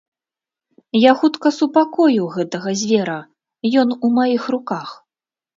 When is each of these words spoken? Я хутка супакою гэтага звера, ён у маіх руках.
Я 0.99 1.11
хутка 1.19 1.51
супакою 1.57 2.23
гэтага 2.37 2.73
звера, 2.81 3.19
ён 3.83 3.95
у 4.09 4.15
маіх 4.17 4.43
руках. 4.57 4.87